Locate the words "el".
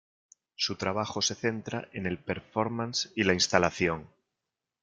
2.07-2.17